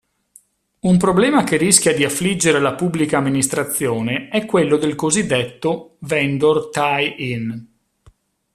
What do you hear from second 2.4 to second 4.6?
la Pubblica Amministrazione è